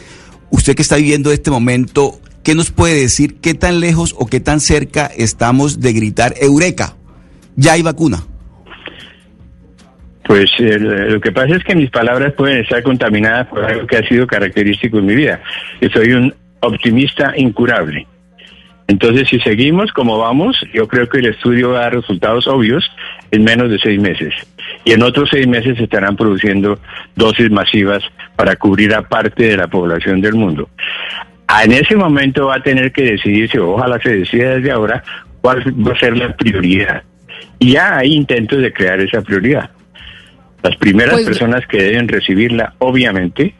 usted 0.49 0.75
que 0.75 0.81
está 0.81 0.97
viviendo 0.97 1.31
este 1.31 1.49
momento, 1.49 2.19
¿qué 2.43 2.55
nos 2.55 2.71
puede 2.71 3.01
decir? 3.01 3.39
¿Qué 3.41 3.53
tan 3.53 3.79
lejos 3.79 4.15
o 4.17 4.27
qué 4.27 4.39
tan 4.39 4.59
cerca 4.59 5.07
estamos 5.07 5.79
de 5.79 5.93
gritar 5.93 6.33
Eureka? 6.41 6.95
Ya 7.55 7.73
hay 7.73 7.81
vacuna. 7.81 8.23
Pues 10.23 10.51
eh, 10.59 10.77
lo 10.77 11.19
que 11.19 11.31
pasa 11.31 11.55
es 11.55 11.63
que 11.63 11.75
mis 11.75 11.89
palabras 11.89 12.33
pueden 12.33 12.59
estar 12.59 12.83
contaminadas 12.83 13.47
por 13.47 13.65
algo 13.65 13.87
que 13.87 13.97
ha 13.97 14.07
sido 14.07 14.27
característico 14.27 14.99
en 14.99 15.07
mi 15.07 15.15
vida. 15.15 15.41
Soy 15.91 16.13
un 16.13 16.33
optimista 16.59 17.33
incurable. 17.35 18.05
Entonces, 18.89 19.27
si 19.29 19.39
seguimos 19.39 19.91
como 19.91 20.17
vamos, 20.17 20.59
yo 20.73 20.87
creo 20.87 21.07
que 21.07 21.19
el 21.19 21.27
estudio 21.27 21.71
va 21.71 21.77
a 21.77 21.81
dar 21.81 21.95
resultados 21.95 22.47
obvios 22.47 22.89
en 23.29 23.43
menos 23.43 23.69
de 23.69 23.77
seis 23.77 24.01
meses. 24.01 24.33
Y 24.83 24.93
en 24.93 25.03
otros 25.03 25.29
seis 25.31 25.47
meses 25.47 25.77
se 25.77 25.83
estarán 25.83 26.15
produciendo 26.15 26.79
dosis 27.15 27.51
masivas 27.51 28.03
para 28.35 28.55
cubrir 28.55 28.95
a 28.95 29.03
parte 29.03 29.43
de 29.43 29.57
la 29.57 29.67
población 29.67 30.21
del 30.21 30.33
mundo. 30.33 30.69
En 31.63 31.71
ese 31.71 31.95
momento 31.95 32.47
va 32.47 32.55
a 32.55 32.63
tener 32.63 32.91
que 32.91 33.03
decidirse, 33.03 33.59
ojalá 33.59 33.99
se 33.99 34.17
decida 34.17 34.55
desde 34.55 34.71
ahora, 34.71 35.03
cuál 35.41 35.63
va 35.85 35.93
a 35.93 35.99
ser 35.99 36.15
la 36.15 36.35
prioridad. 36.35 37.03
Y 37.57 37.73
ya 37.73 37.97
hay 37.97 38.13
intentos 38.13 38.61
de 38.61 38.71
crear 38.71 38.99
esa 38.99 39.21
prioridad. 39.21 39.69
Las 40.61 40.75
primeras 40.77 41.15
pues, 41.15 41.25
personas 41.25 41.65
que 41.67 41.81
deben 41.81 42.07
recibirla, 42.07 42.73
obviamente, 42.79 43.55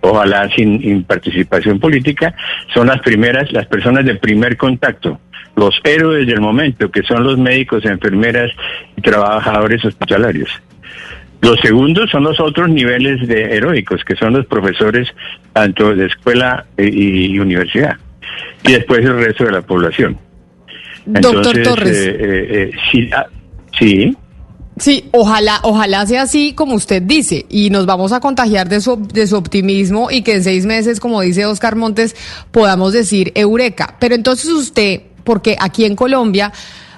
ojalá 0.00 0.48
sin, 0.54 1.04
participación 1.04 1.78
política, 1.80 2.34
son 2.74 2.88
las 2.88 3.00
primeras, 3.00 3.50
las 3.52 3.66
personas 3.66 4.04
de 4.04 4.16
primer 4.16 4.56
contacto, 4.56 5.20
los 5.56 5.80
héroes 5.84 6.26
del 6.26 6.40
momento, 6.40 6.90
que 6.90 7.02
son 7.02 7.24
los 7.24 7.38
médicos, 7.38 7.84
enfermeras 7.84 8.50
y 8.96 9.00
trabajadores 9.00 9.84
hospitalarios. 9.84 10.50
Los 11.40 11.58
segundos 11.60 12.10
son 12.10 12.24
los 12.24 12.38
otros 12.38 12.68
niveles 12.68 13.26
de 13.26 13.56
heroicos, 13.56 14.04
que 14.04 14.14
son 14.16 14.34
los 14.34 14.46
profesores 14.46 15.08
tanto 15.52 15.94
de 15.94 16.06
escuela 16.06 16.66
y, 16.76 17.38
universidad. 17.38 17.96
Y 18.64 18.72
después 18.72 19.00
el 19.00 19.16
resto 19.16 19.44
de 19.44 19.52
la 19.52 19.62
población. 19.62 20.18
Doctor 21.06 21.62
Torres. 21.62 21.96
Eh, 21.96 22.10
eh, 22.10 22.46
eh, 22.50 22.70
sí, 22.92 23.10
ah, 23.14 23.26
sí. 23.78 24.16
Sí, 24.76 25.08
ojalá, 25.12 25.60
ojalá 25.62 26.06
sea 26.06 26.22
así 26.22 26.54
como 26.54 26.74
usted 26.74 27.02
dice 27.02 27.44
y 27.50 27.68
nos 27.68 27.84
vamos 27.84 28.12
a 28.12 28.20
contagiar 28.20 28.68
de 28.68 28.80
su, 28.80 28.96
de 29.12 29.26
su 29.26 29.36
optimismo 29.36 30.10
y 30.10 30.22
que 30.22 30.34
en 30.34 30.44
seis 30.44 30.64
meses, 30.64 31.00
como 31.00 31.20
dice 31.20 31.44
Oscar 31.44 31.76
Montes, 31.76 32.16
podamos 32.50 32.92
decir 32.92 33.32
eureka. 33.34 33.96
Pero 33.98 34.14
entonces 34.14 34.50
usted, 34.50 35.02
porque 35.24 35.56
aquí 35.58 35.84
en 35.84 35.96
Colombia 35.96 36.52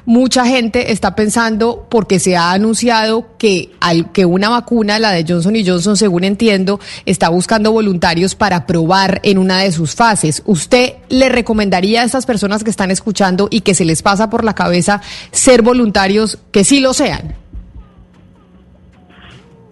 mucha 0.05 0.47
gente 0.47 0.93
está 0.93 1.15
pensando, 1.15 1.87
porque 1.91 2.19
se 2.19 2.37
ha 2.37 2.53
anunciado 2.53 3.37
que, 3.39 3.71
al, 3.81 4.13
que 4.13 4.25
una 4.25 4.49
vacuna, 4.49 4.99
la 4.99 5.13
de 5.13 5.25
Johnson 5.27 5.55
Johnson, 5.65 5.97
según 5.97 6.25
entiendo, 6.25 6.81
está 7.07 7.29
buscando 7.29 7.73
voluntarios 7.73 8.35
para 8.35 8.67
probar 8.67 9.21
en 9.23 9.39
una 9.39 9.61
de 9.63 9.73
sus 9.73 9.95
fases. 9.95 10.43
¿Usted 10.47 10.95
le 11.09 11.29
recomendaría 11.29 12.03
a 12.03 12.05
estas 12.05 12.27
personas 12.27 12.65
que 12.65 12.71
están 12.71 12.91
escuchando 12.91 13.49
y 13.51 13.61
que 13.61 13.75
se 13.75 13.85
les 13.85 14.03
pasa 14.03 14.31
por 14.31 14.45
la 14.45 14.55
cabeza 14.55 15.01
ser 15.31 15.63
voluntarios 15.63 16.39
que 16.51 16.65
sí 16.65 16.81
lo 16.81 16.93
sean? 16.95 17.35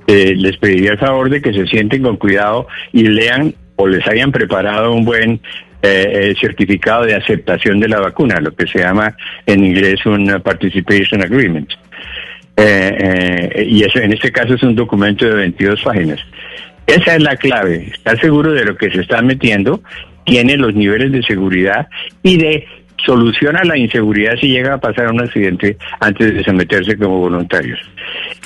Eh, 0.06 0.34
les 0.36 0.56
pediría 0.56 0.92
el 0.92 0.98
favor 0.98 1.30
de 1.30 1.40
que 1.40 1.52
se 1.52 1.66
sienten 1.66 2.02
con 2.02 2.16
cuidado 2.16 2.66
y 2.92 3.04
lean 3.04 3.54
o 3.76 3.86
les 3.86 4.06
hayan 4.08 4.32
preparado 4.32 4.92
un 4.92 5.04
buen 5.04 5.40
eh, 5.82 6.30
eh, 6.30 6.34
certificado 6.40 7.04
de 7.04 7.14
aceptación 7.14 7.80
de 7.80 7.88
la 7.88 8.00
vacuna, 8.00 8.40
lo 8.40 8.54
que 8.54 8.66
se 8.66 8.80
llama 8.80 9.16
en 9.46 9.64
inglés 9.64 10.04
un 10.06 10.40
Participation 10.42 11.22
Agreement. 11.22 11.70
y 12.56 13.82
eso, 13.84 13.98
en 13.98 14.12
este 14.12 14.30
caso 14.30 14.54
es 14.54 14.62
un 14.62 14.74
documento 14.74 15.26
de 15.26 15.34
22 15.34 15.82
páginas. 15.82 16.20
Esa 16.86 17.16
es 17.16 17.22
la 17.22 17.36
clave, 17.36 17.90
estar 17.92 18.20
seguro 18.20 18.52
de 18.52 18.64
lo 18.64 18.76
que 18.76 18.90
se 18.90 19.00
está 19.00 19.22
metiendo, 19.22 19.82
tiene 20.24 20.56
los 20.56 20.74
niveles 20.74 21.12
de 21.12 21.22
seguridad 21.22 21.88
y 22.22 22.36
de 22.36 22.66
soluciona 23.04 23.64
la 23.64 23.76
inseguridad 23.76 24.36
si 24.36 24.48
llega 24.48 24.74
a 24.74 24.80
pasar 24.80 25.10
un 25.10 25.20
accidente 25.20 25.76
antes 26.00 26.34
de 26.34 26.44
someterse 26.44 26.96
como 26.96 27.18
voluntarios. 27.18 27.78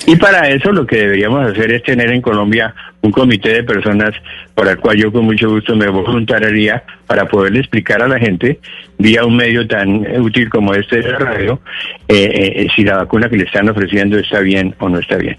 Y 0.07 0.15
para 0.15 0.49
eso 0.49 0.71
lo 0.71 0.85
que 0.85 0.97
deberíamos 0.97 1.51
hacer 1.51 1.71
es 1.71 1.83
tener 1.83 2.11
en 2.11 2.21
Colombia 2.21 2.73
un 3.01 3.11
comité 3.11 3.53
de 3.53 3.63
personas 3.63 4.11
para 4.53 4.71
el 4.71 4.77
cual 4.77 4.97
yo 4.97 5.11
con 5.11 5.25
mucho 5.25 5.49
gusto 5.49 5.75
me 5.75 5.87
voluntariaría 5.87 6.83
para 7.07 7.25
poderle 7.25 7.59
explicar 7.59 8.01
a 8.01 8.07
la 8.07 8.19
gente 8.19 8.59
vía 8.97 9.25
un 9.25 9.35
medio 9.35 9.67
tan 9.67 10.05
útil 10.21 10.49
como 10.49 10.73
este 10.73 11.01
de 11.01 11.11
radio 11.11 11.59
eh, 12.07 12.53
eh, 12.55 12.67
si 12.75 12.83
la 12.83 12.97
vacuna 12.97 13.29
que 13.29 13.37
le 13.37 13.43
están 13.43 13.69
ofreciendo 13.69 14.17
está 14.17 14.39
bien 14.39 14.73
o 14.79 14.89
no 14.89 14.99
está 14.99 15.17
bien. 15.17 15.37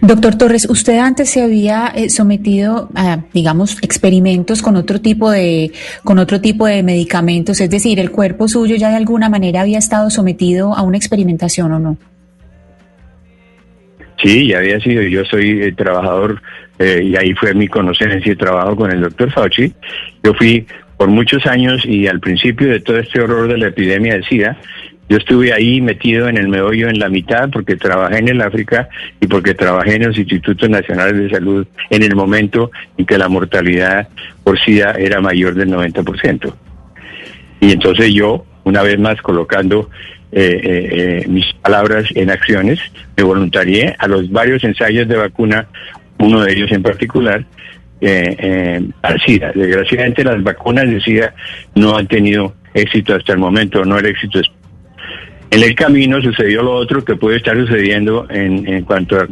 Doctor 0.00 0.36
Torres, 0.36 0.68
usted 0.68 0.98
antes 0.98 1.30
se 1.30 1.42
había 1.42 1.92
eh, 1.94 2.10
sometido 2.10 2.88
a, 2.94 3.20
digamos, 3.32 3.78
experimentos 3.82 4.62
con 4.62 4.76
otro 4.76 5.00
tipo 5.00 5.30
de, 5.30 5.72
con 6.04 6.18
otro 6.18 6.40
tipo 6.40 6.66
de 6.66 6.82
medicamentos, 6.82 7.60
es 7.60 7.70
decir, 7.70 8.00
el 8.00 8.10
cuerpo 8.10 8.48
suyo 8.48 8.76
ya 8.76 8.90
de 8.90 8.96
alguna 8.96 9.28
manera 9.28 9.62
había 9.62 9.78
estado 9.78 10.10
sometido 10.10 10.74
a 10.74 10.82
una 10.82 10.96
experimentación 10.96 11.72
o 11.72 11.78
no. 11.78 11.96
Sí, 14.22 14.48
ya 14.48 14.58
había 14.58 14.80
sido. 14.80 15.02
Yo 15.02 15.24
soy 15.24 15.62
el 15.62 15.76
trabajador 15.76 16.40
eh, 16.78 17.02
y 17.04 17.16
ahí 17.16 17.34
fue 17.34 17.54
mi 17.54 17.68
conocencia 17.68 18.32
y 18.32 18.36
trabajo 18.36 18.76
con 18.76 18.90
el 18.90 19.00
doctor 19.00 19.30
Fauci. 19.30 19.72
Yo 20.22 20.34
fui 20.34 20.66
por 20.96 21.08
muchos 21.08 21.44
años 21.46 21.84
y 21.84 22.06
al 22.06 22.20
principio 22.20 22.68
de 22.68 22.80
todo 22.80 22.98
este 22.98 23.20
horror 23.20 23.48
de 23.48 23.58
la 23.58 23.68
epidemia 23.68 24.14
de 24.14 24.22
SIDA, 24.24 24.56
Yo 25.08 25.18
estuve 25.18 25.52
ahí 25.52 25.80
metido 25.80 26.28
en 26.28 26.36
el 26.36 26.48
meollo 26.48 26.88
en 26.88 26.98
la 26.98 27.08
mitad 27.08 27.48
porque 27.50 27.76
trabajé 27.76 28.18
en 28.18 28.28
el 28.28 28.40
África 28.40 28.88
y 29.20 29.26
porque 29.26 29.54
trabajé 29.54 29.96
en 29.96 30.06
los 30.06 30.18
institutos 30.18 30.68
nacionales 30.68 31.16
de 31.16 31.30
salud 31.30 31.66
en 31.90 32.02
el 32.02 32.16
momento 32.16 32.70
en 32.98 33.06
que 33.06 33.18
la 33.18 33.28
mortalidad 33.28 34.08
por 34.42 34.58
SIDA 34.58 34.92
era 34.92 35.20
mayor 35.20 35.54
del 35.54 35.70
90%. 35.70 36.52
Y 37.60 37.72
entonces 37.72 38.12
yo, 38.12 38.44
una 38.64 38.82
vez 38.82 38.98
más 38.98 39.20
colocando 39.22 39.90
eh, 40.32 40.60
eh, 40.62 40.88
eh, 40.92 41.28
mis 41.28 41.52
palabras 41.54 42.08
en 42.14 42.30
acciones, 42.30 42.80
me 43.16 43.22
voluntarié 43.22 43.94
a 43.98 44.08
los 44.08 44.30
varios 44.30 44.64
ensayos 44.64 45.06
de 45.06 45.16
vacuna, 45.16 45.68
uno 46.18 46.42
de 46.42 46.52
ellos 46.52 46.72
en 46.72 46.82
particular, 46.82 47.44
eh, 48.00 48.36
eh, 48.38 48.88
al 49.02 49.20
SIDA. 49.22 49.52
Desgraciadamente 49.54 50.22
las 50.22 50.42
vacunas 50.42 50.86
de 50.86 51.00
SIDA 51.00 51.34
no 51.74 51.96
han 51.96 52.06
tenido 52.06 52.54
éxito 52.74 53.14
hasta 53.14 53.32
el 53.32 53.38
momento, 53.38 53.84
no 53.86 53.98
el 53.98 54.06
éxito 54.06 54.38
en 55.50 55.62
el 55.62 55.74
camino 55.74 56.20
sucedió 56.20 56.62
lo 56.62 56.74
otro 56.74 57.04
que 57.04 57.16
puede 57.16 57.36
estar 57.36 57.56
sucediendo 57.56 58.26
en, 58.30 58.66
en 58.66 58.84
cuanto 58.84 59.18
a, 59.18 59.26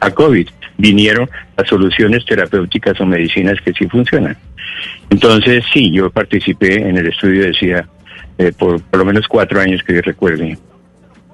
a, 0.00 0.10
COVID. 0.10 0.48
Vinieron 0.76 1.28
las 1.56 1.68
soluciones 1.68 2.24
terapéuticas 2.24 3.00
o 3.00 3.06
medicinas 3.06 3.60
que 3.60 3.72
sí 3.72 3.86
funcionan. 3.86 4.36
Entonces, 5.10 5.64
sí, 5.72 5.90
yo 5.92 6.10
participé 6.10 6.88
en 6.88 6.98
el 6.98 7.06
estudio 7.08 7.44
de 7.44 7.54
SIDA 7.54 7.88
eh, 8.38 8.52
por 8.56 8.80
por 8.82 9.00
lo 9.00 9.04
menos 9.04 9.28
cuatro 9.28 9.60
años 9.60 9.82
que 9.82 9.94
yo 9.94 10.00
recuerde. 10.02 10.56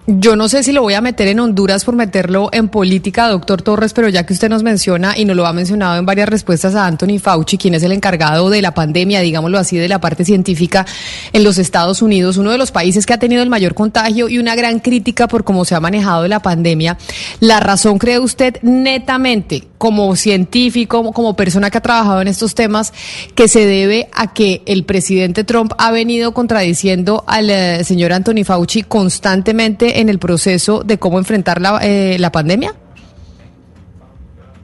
Yo 0.09 0.37
no 0.37 0.49
sé 0.49 0.63
si 0.63 0.71
lo 0.71 0.83
voy 0.83 0.95
a 0.95 1.01
meter 1.01 1.27
en 1.27 1.41
Honduras 1.41 1.85
por 1.85 1.97
meterlo 1.97 2.49
en 2.53 2.69
política, 2.69 3.29
doctor 3.29 3.63
Torres, 3.63 3.93
pero 3.93 4.09
ya 4.09 4.25
que 4.25 4.35
usted 4.35 4.49
nos 4.49 4.63
menciona 4.63 5.19
y 5.19 5.25
nos 5.25 5.35
lo 5.35 5.45
ha 5.45 5.53
mencionado 5.53 5.99
en 5.99 6.07
varias 6.07 6.29
respuestas 6.29 6.77
a 6.77 6.87
Anthony 6.87 7.19
Fauci, 7.19 7.59
quien 7.59 7.75
es 7.75 7.83
el 7.83 7.91
encargado 7.91 8.49
de 8.49 8.63
la 8.63 8.73
pandemia, 8.73 9.21
digámoslo 9.21 9.59
así, 9.59 9.77
de 9.77 9.89
la 9.89 10.01
parte 10.01 10.25
científica 10.25 10.87
en 11.33 11.43
los 11.43 11.59
Estados 11.59 12.03
Unidos, 12.03 12.37
uno 12.37 12.53
de 12.53 12.59
los 12.59 12.71
países 12.71 13.05
que 13.05 13.15
ha 13.15 13.19
tenido 13.19 13.43
el 13.43 13.51
mayor 13.51 13.75
contagio 13.75 14.29
y 14.29 14.39
una 14.39 14.55
gran 14.55 14.79
crítica 14.79 15.27
por 15.27 15.43
cómo 15.43 15.65
se 15.65 15.75
ha 15.75 15.81
manejado 15.81 16.29
la 16.29 16.39
pandemia. 16.39 16.99
¿La 17.41 17.59
razón 17.59 17.99
cree 17.99 18.21
usted 18.21 18.63
netamente, 18.63 19.65
como 19.77 20.15
científico, 20.15 21.13
como 21.13 21.35
persona 21.35 21.69
que 21.69 21.79
ha 21.79 21.83
trabajado 21.83 22.23
en 22.23 22.29
estos 22.29 22.55
temas, 22.55 22.93
que 23.35 23.49
se 23.49 23.67
debe 23.67 24.09
a 24.13 24.33
que 24.33 24.63
el 24.67 24.85
presidente 24.85 25.43
Trump 25.43 25.73
ha 25.79 25.91
venido 25.91 26.33
contradiciendo 26.33 27.25
al 27.27 27.51
eh, 27.51 27.83
señor 27.83 28.13
Anthony 28.13 28.45
Fauci 28.45 28.85
constantemente 28.85 29.96
en 30.01 30.09
el 30.09 30.19
proceso 30.19 30.83
de 30.85 30.99
cómo 30.99 31.19
enfrentar 31.19 31.61
la, 31.61 31.79
eh, 31.83 32.17
la 32.19 32.31
pandemia? 32.31 32.73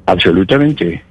Absolutamente. 0.06 1.02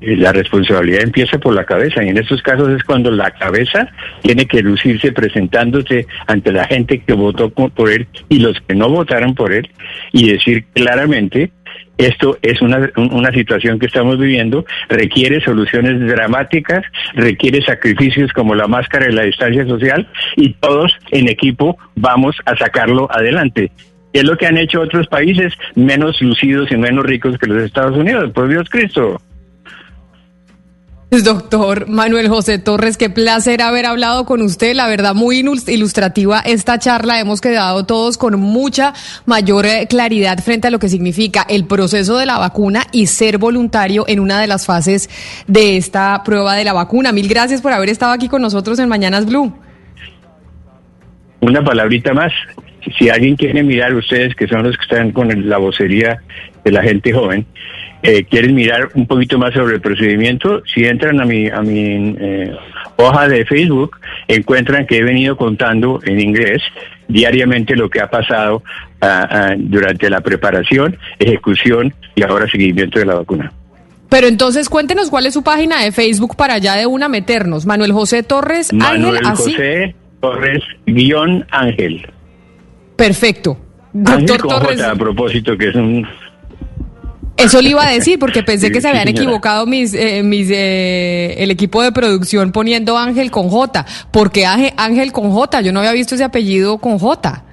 La 0.00 0.32
responsabilidad 0.32 1.02
empieza 1.02 1.38
por 1.38 1.54
la 1.54 1.64
cabeza 1.64 2.02
y 2.02 2.08
en 2.08 2.18
estos 2.18 2.42
casos 2.42 2.70
es 2.70 2.82
cuando 2.82 3.12
la 3.12 3.30
cabeza 3.30 3.88
tiene 4.22 4.46
que 4.46 4.60
lucirse 4.60 5.12
presentándose 5.12 6.06
ante 6.26 6.50
la 6.50 6.64
gente 6.64 7.00
que 7.02 7.12
votó 7.12 7.50
por 7.50 7.88
él 7.88 8.08
y 8.28 8.40
los 8.40 8.60
que 8.62 8.74
no 8.74 8.88
votaron 8.88 9.36
por 9.36 9.52
él 9.52 9.70
y 10.10 10.32
decir 10.32 10.64
claramente 10.74 11.52
esto 11.98 12.38
es 12.42 12.60
una, 12.62 12.90
una 12.96 13.32
situación 13.32 13.78
que 13.78 13.86
estamos 13.86 14.18
viviendo, 14.18 14.64
requiere 14.88 15.40
soluciones 15.40 16.00
dramáticas, 16.00 16.84
requiere 17.14 17.62
sacrificios 17.62 18.32
como 18.32 18.54
la 18.54 18.66
máscara 18.66 19.08
y 19.08 19.12
la 19.12 19.22
distancia 19.22 19.66
social 19.66 20.08
y 20.36 20.54
todos 20.54 20.96
en 21.10 21.28
equipo 21.28 21.76
vamos 21.94 22.36
a 22.44 22.56
sacarlo 22.56 23.08
adelante. 23.10 23.70
Es 24.12 24.24
lo 24.24 24.36
que 24.36 24.46
han 24.46 24.58
hecho 24.58 24.80
otros 24.80 25.06
países 25.06 25.54
menos 25.74 26.20
lucidos 26.20 26.70
y 26.70 26.76
menos 26.76 27.04
ricos 27.04 27.38
que 27.38 27.46
los 27.46 27.62
Estados 27.62 27.96
Unidos, 27.96 28.30
por 28.32 28.48
Dios 28.48 28.68
Cristo. 28.68 29.20
Doctor 31.20 31.90
Manuel 31.90 32.28
José 32.28 32.58
Torres, 32.58 32.96
qué 32.96 33.10
placer 33.10 33.60
haber 33.60 33.84
hablado 33.84 34.24
con 34.24 34.40
usted. 34.40 34.74
La 34.74 34.88
verdad, 34.88 35.14
muy 35.14 35.44
ilustrativa 35.66 36.40
esta 36.40 36.78
charla. 36.78 37.20
Hemos 37.20 37.42
quedado 37.42 37.84
todos 37.84 38.16
con 38.16 38.40
mucha 38.40 38.94
mayor 39.26 39.66
eh, 39.66 39.86
claridad 39.90 40.38
frente 40.38 40.68
a 40.68 40.70
lo 40.70 40.78
que 40.78 40.88
significa 40.88 41.44
el 41.46 41.66
proceso 41.66 42.16
de 42.16 42.24
la 42.24 42.38
vacuna 42.38 42.84
y 42.92 43.08
ser 43.08 43.36
voluntario 43.36 44.06
en 44.08 44.20
una 44.20 44.40
de 44.40 44.46
las 44.46 44.64
fases 44.64 45.10
de 45.46 45.76
esta 45.76 46.22
prueba 46.24 46.54
de 46.54 46.64
la 46.64 46.72
vacuna. 46.72 47.12
Mil 47.12 47.28
gracias 47.28 47.60
por 47.60 47.72
haber 47.72 47.90
estado 47.90 48.12
aquí 48.12 48.28
con 48.28 48.40
nosotros 48.40 48.78
en 48.78 48.88
Mañanas 48.88 49.26
Blue. 49.26 49.52
Una 51.40 51.62
palabrita 51.62 52.14
más. 52.14 52.32
Si 52.98 53.10
alguien 53.10 53.36
quiere 53.36 53.62
mirar, 53.62 53.94
ustedes 53.94 54.34
que 54.34 54.48
son 54.48 54.62
los 54.62 54.78
que 54.78 54.82
están 54.84 55.12
con 55.12 55.28
la 55.46 55.58
vocería 55.58 56.22
de 56.64 56.70
la 56.70 56.82
gente 56.82 57.12
joven, 57.12 57.46
eh, 58.02 58.24
quieren 58.24 58.54
mirar 58.54 58.88
un 58.94 59.06
poquito 59.06 59.38
más 59.38 59.54
sobre 59.54 59.76
el 59.76 59.80
procedimiento, 59.80 60.62
si 60.66 60.84
entran 60.84 61.20
a 61.20 61.24
mi, 61.24 61.48
a 61.48 61.62
mi 61.62 62.16
eh, 62.18 62.52
hoja 62.96 63.28
de 63.28 63.44
Facebook, 63.44 63.98
encuentran 64.26 64.86
que 64.86 64.98
he 64.98 65.02
venido 65.04 65.36
contando 65.36 66.00
en 66.04 66.20
inglés 66.20 66.62
diariamente 67.06 67.76
lo 67.76 67.88
que 67.88 68.00
ha 68.00 68.10
pasado 68.10 68.56
uh, 69.02 69.06
uh, 69.06 69.54
durante 69.56 70.10
la 70.10 70.20
preparación, 70.20 70.96
ejecución 71.18 71.94
y 72.14 72.22
ahora 72.22 72.48
seguimiento 72.48 72.98
de 72.98 73.06
la 73.06 73.14
vacuna. 73.14 73.52
Pero 74.08 74.26
entonces 74.26 74.68
cuéntenos 74.68 75.08
cuál 75.08 75.26
es 75.26 75.34
su 75.34 75.42
página 75.42 75.82
de 75.82 75.92
Facebook 75.92 76.36
para 76.36 76.58
ya 76.58 76.76
de 76.76 76.86
una 76.86 77.08
meternos. 77.08 77.66
Manuel 77.66 77.92
José 77.92 78.22
Torres 78.22 78.72
Manuel 78.72 79.18
Ángel. 79.24 79.36
José 79.36 79.94
Torres 80.20 80.62
guion 80.86 81.46
Ángel. 81.50 82.06
Perfecto. 82.96 83.56
Doctor 83.92 84.20
Ángel 84.20 84.38
con 84.38 84.50
Torres. 84.50 84.80
J, 84.80 84.90
a 84.90 84.96
propósito, 84.96 85.56
que 85.56 85.68
es 85.68 85.74
un 85.74 86.06
eso 87.36 87.60
le 87.60 87.70
iba 87.70 87.86
a 87.86 87.90
decir 87.90 88.18
porque 88.18 88.42
pensé 88.44 88.70
que 88.70 88.80
se 88.80 88.88
habían 88.88 89.08
equivocado 89.08 89.66
mis, 89.66 89.94
eh, 89.94 90.22
mis 90.22 90.50
eh, 90.50 91.34
el 91.38 91.50
equipo 91.50 91.82
de 91.82 91.92
producción 91.92 92.52
poniendo 92.52 92.98
Ángel 92.98 93.30
con 93.30 93.48
J. 93.48 93.84
¿Por 94.10 94.30
qué 94.30 94.46
Ángel 94.46 95.12
con 95.12 95.30
J? 95.30 95.60
Yo 95.62 95.72
no 95.72 95.80
había 95.80 95.92
visto 95.92 96.14
ese 96.14 96.24
apellido 96.24 96.78
con 96.78 96.98
J. 96.98 97.44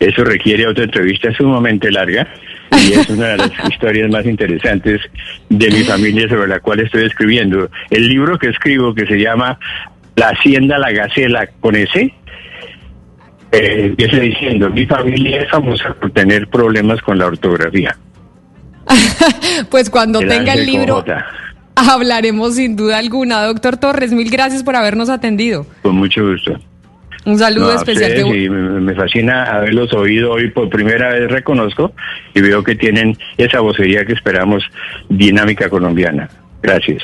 Eso 0.00 0.24
requiere 0.24 0.66
otra 0.66 0.84
entrevista 0.84 1.32
sumamente 1.32 1.90
larga 1.90 2.26
y 2.72 2.92
es 2.92 3.08
una 3.08 3.28
de 3.28 3.36
las 3.38 3.50
historias 3.70 4.10
más 4.10 4.26
interesantes 4.26 5.00
de 5.48 5.70
mi 5.70 5.84
familia 5.84 6.28
sobre 6.28 6.48
la 6.48 6.60
cual 6.60 6.80
estoy 6.80 7.04
escribiendo. 7.04 7.70
El 7.90 8.08
libro 8.08 8.38
que 8.38 8.48
escribo 8.48 8.94
que 8.94 9.06
se 9.06 9.16
llama 9.16 9.58
La 10.16 10.30
Hacienda 10.30 10.78
La 10.78 10.92
Gacela 10.92 11.48
con 11.60 11.76
ese 11.76 12.12
eh, 13.54 13.86
empieza 13.86 14.16
diciendo, 14.18 14.70
mi 14.70 14.86
familia 14.86 15.42
es 15.42 15.50
famosa 15.50 15.94
por 15.94 16.10
tener 16.10 16.48
problemas 16.48 17.00
con 17.02 17.18
la 17.18 17.26
ortografía. 17.26 17.96
pues 19.70 19.90
cuando 19.90 20.20
el 20.20 20.28
tenga 20.28 20.54
el 20.54 20.66
libro 20.66 21.04
hablaremos 21.74 22.56
sin 22.56 22.76
duda 22.76 22.98
alguna. 22.98 23.42
Doctor 23.44 23.76
Torres, 23.76 24.12
mil 24.12 24.30
gracias 24.30 24.62
por 24.62 24.76
habernos 24.76 25.08
atendido. 25.08 25.66
Con 25.82 25.96
mucho 25.96 26.26
gusto. 26.26 26.58
Un 27.26 27.38
saludo 27.38 27.72
no, 27.72 27.78
especial. 27.78 28.10
Ustedes, 28.10 28.24
que... 28.24 28.50
me, 28.50 28.80
me 28.80 28.94
fascina 28.94 29.44
haberlos 29.44 29.92
oído 29.94 30.32
hoy 30.32 30.50
por 30.50 30.68
primera 30.68 31.14
vez, 31.14 31.30
reconozco, 31.30 31.92
y 32.34 32.40
veo 32.42 32.62
que 32.62 32.74
tienen 32.74 33.16
esa 33.38 33.60
vocería 33.60 34.04
que 34.04 34.12
esperamos, 34.12 34.62
dinámica 35.08 35.70
colombiana. 35.70 36.28
Gracias. 36.62 37.02